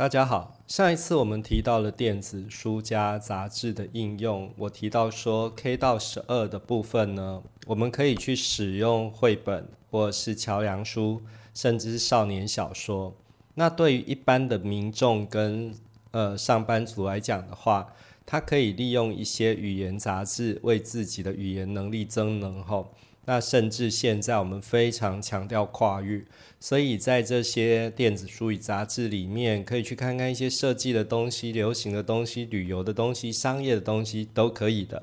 [0.00, 11.20] 大家好，上一次我们提到了电子书加杂志的应用，我提到说 K 到十二的部分呢，我们可以去使用绘本或是桥梁书，
[11.52, 13.14] 甚至是少年小说。
[13.52, 15.74] 那对于一般的民众跟
[16.12, 17.92] 呃上班族来讲的话，
[18.30, 22.94] 他可以利用一些语言杂志为自己的语言能力增能后。
[23.24, 26.24] 那甚至现在我们非常强调跨域，
[26.60, 35.02] 所以在这些电子书与杂志里面，可以去看看一些设计的东西、流行的东西、旅游的东西、商业的东西都可以的。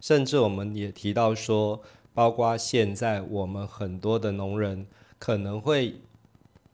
[0.00, 1.82] 甚至我们也提到说，
[2.14, 4.86] 包括现在我们很多的农人
[5.18, 5.96] 可能会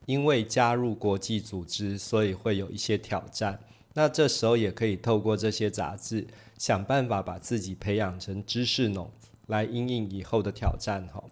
[0.04, 3.59] 因为加入国际组织，所以会有一些挑战。
[3.94, 6.26] 那这时候也可以透过这些杂志，
[6.58, 9.10] 想办法把自己培养成知识农。
[9.48, 11.22] 来应应以后的挑战哈。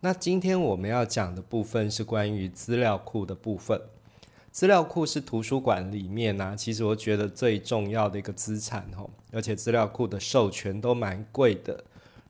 [0.00, 3.80] 那今天我们要讲的部分是关于资料库的部分。
[4.50, 9.08] 资料库是图书馆里面呢，其实我觉得最重要的一个资产哈。
[9.30, 11.84] 而且资料库的授权都蛮贵的。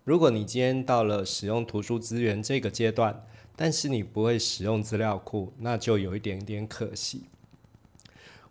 [0.05, 3.25] 如果你今天到了使用图书资源这个阶段，
[3.57, 7.25] 但是你不会使用资料库，那就有一点点可惜。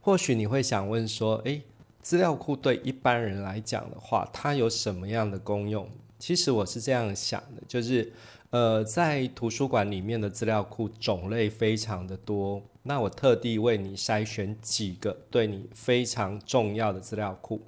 [0.01, 1.61] 或许你会想问说，诶，
[2.01, 5.87] 资料库对一般人来讲的话，它有什么样的功用？
[6.17, 8.11] 其实我是这样想的，就是，
[8.49, 17.61] 呃，在图书馆里面的资料库种类非常的多，那我特地为你筛选几个对你非常重要的资料库。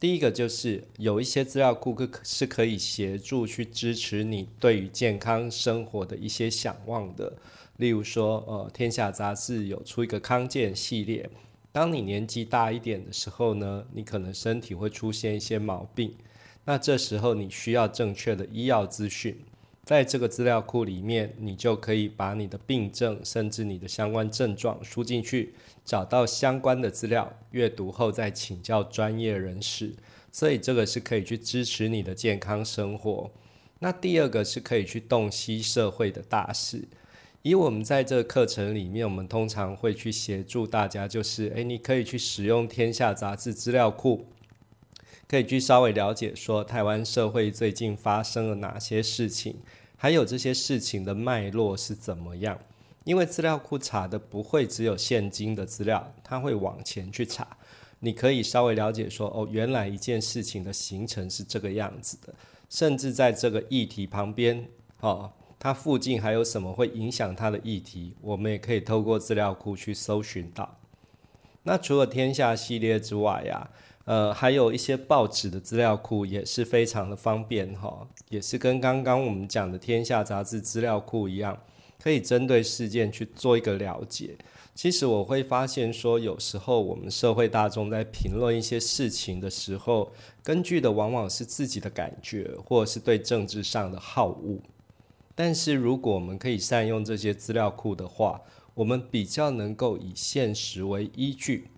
[0.00, 7.32] 第一个就是有一些资料库可是可以协助去支持你对于健康生活的一些想望的，
[7.76, 11.28] 例如说，呃，天下杂志有出一个康健系列，
[11.72, 16.14] 当你年纪大一点的时候呢，你可能身体会出现一些毛病。
[16.64, 19.38] 那这时候你需要正确的医药资讯，
[19.84, 25.54] 在这个资料库里面，你就可以把你的病症甚至你的相关症状输进去，
[25.84, 29.94] 找到相关的资料，阅读后再请教专业人士。
[30.32, 33.30] 所以这个是可以去支持你的健康生活。
[33.78, 36.86] 那第二个是可以去洞悉社会的大事。
[37.42, 44.26] 以我们在这个课程里面，我们通常会去协助大家，就是诶，你可以去使用天下杂志资料库。
[45.26, 49.54] 可以去稍微了解说台湾社会最近发生了哪些事情，
[49.96, 52.58] 还有这些事情的脉络是怎么样。
[53.04, 57.56] 因为资料库查的不会只有现今的资料，它会往前去查。
[58.00, 62.34] 你可以稍微了解说，哦，原来一件事情的形成是这个样子的，
[62.68, 64.66] 甚至在这个议题旁边，
[64.98, 65.30] 哦，
[65.60, 70.78] 它附近还有什么会影响它的议题，我们也可以透过资料库去搜寻到。
[71.62, 73.70] 那除了天下系列之外呀。
[74.06, 81.56] 呃，还有一些报纸的资料库也是非常的方便哈，也是跟刚刚我们讲的天下杂志资料库一样，
[82.02, 84.36] 可以针对事件去做一个了解。
[84.74, 90.10] 其实我会发现说，有时候我们社会大众在评论一些事情的时候，
[90.42, 94.58] 根据的往往是自己的感觉，或者是对政治上的好恶。
[95.42, 98.42] 但是如果我们可以善用这些资料库的话，
[98.74, 101.68] 我们比较能够以现实为依据，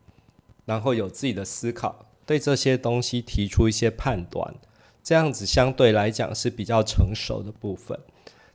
[0.64, 2.06] 然后有自己的思考。
[2.26, 4.56] 对这些东西提出一些判断，
[5.00, 7.96] 这样子相对来讲是比较成熟的部分。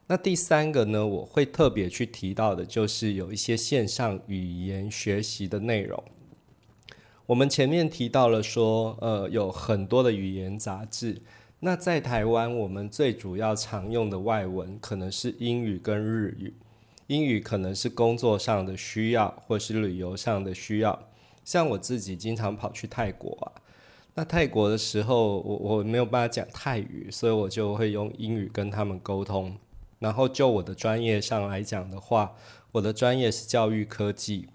[0.08, 6.04] 那第三个呢，我会特别去提到的，就是有一些线上语言学习的内容。
[7.28, 11.22] 我们前面提到了说，呃，有很多的语言杂志。
[11.60, 16.54] 那在台湾，我们最主要常用的外文可能是英语跟日语。
[17.08, 21.08] 英语可能是工作上的需要，或是旅游上的需要。
[21.44, 23.64] 像我自己经常跑去泰国啊，
[24.14, 29.58] 那泰国的时候，我我没有办法讲泰语，所以我就会用英语跟他们沟通。
[29.98, 32.36] 然后就我的专业上来讲的话，
[32.74, 34.50] 我的专业是教育科技，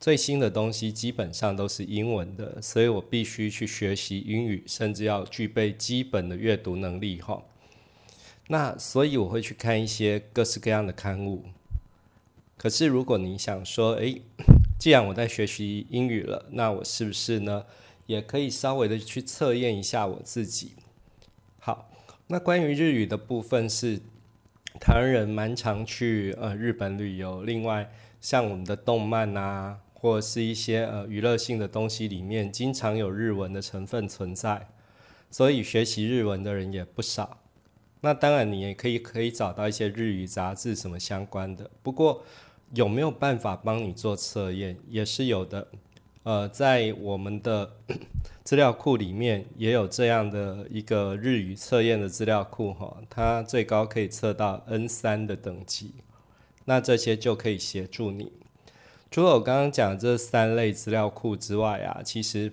[0.00, 7.42] 最新的东西基本上都是英文的，所以我必须去学习英语，甚至要具备基本的阅读能力哈。
[8.48, 11.44] 那所以我会去看一些各式各样的刊物。
[12.56, 14.22] 可是如果你想说，诶。
[14.80, 17.66] 既然我在学习英语了，那我是不是呢，
[18.06, 20.72] 也可以稍微的去测验一下我自己？
[21.58, 21.90] 好，
[22.28, 24.00] 那关于日语的部分是
[24.80, 27.92] 台湾人蛮常去呃日本旅游，另外
[28.22, 34.68] 像我们的动漫啊，或是一些呃娱乐性的东西里面，经常有日文的成分存在，
[35.30, 37.38] 所以学习日文的人也不少。
[38.00, 42.24] 那当然，你也可以可以找到一些日语杂志什么相关的，不过。
[42.72, 44.78] 有没有办法帮你做测验？
[44.88, 45.66] 也是有的。
[46.22, 47.68] 呃，在我们的
[48.44, 55.94] 资料库里面也有这样的一个日语测验的资料库哈，它最高可以测到 N 三的等级。
[56.64, 58.30] 那这些就可以协助你。
[59.10, 62.52] 除了我刚刚讲这三类资料库之外啊，其实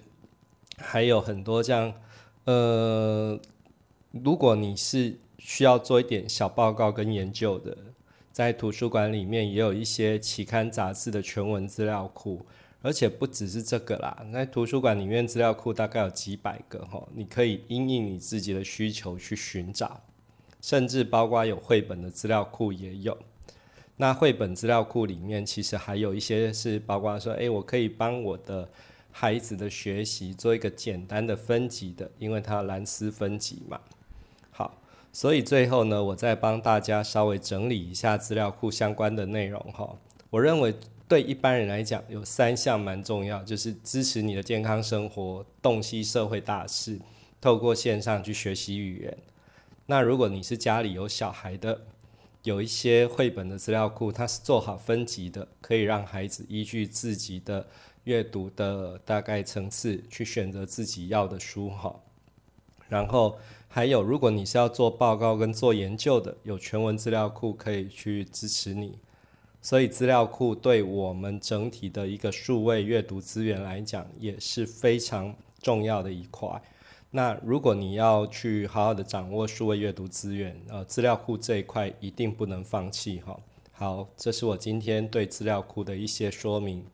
[0.78, 1.94] 还有很多这样，
[2.46, 3.40] 呃，
[4.12, 7.78] 如果你是需要做一点小报告跟研究的，
[8.32, 12.44] 在图书馆里面也有一些期刊杂志的全文资料库，
[12.82, 20.02] 而且不只是这个啦，在图书馆里面资料库大概有几百个哈，你可以因应你自己的需求去寻找，
[20.60, 23.16] 甚至包括有绘本的资料库也有。
[24.00, 28.70] 那绘本资料库里面其实还有一些是包括说，诶，我可以帮我的
[29.12, 33.82] 孩子的学习做一个简单的分级的，因为它蓝丝分级嘛。
[34.52, 34.80] 好，
[35.12, 39.98] 所以最后呢，我再帮大家稍微整理一下资料库相关的内容哈。
[40.30, 40.76] 我认为
[41.08, 47.00] 对一般人来讲，有三项蛮重要，就是支持你的健康生活，洞悉社会大事，
[47.42, 49.18] 透过线上去学习语言。
[49.88, 51.82] 那如果你是家里有小孩的，
[52.48, 57.68] 有一些绘本的资料库，它是做好分级的，可以让孩子依据自己的
[58.06, 61.94] 阅读的大概层次去选择自己要的书哈。
[62.88, 68.98] 然后还有，如果你是要做报告跟做研究的，有全文资料库可以去支持你。
[69.62, 76.50] 所以资料库对我们整体的一个数位阅读资源来讲，也是非常重要的一块。
[77.10, 83.40] 那如果你要去好好的掌握数位阅读资源，呃，资料库这一块一定不能放弃哈。
[83.72, 86.86] 好，这是我今天对资料库的一些说明。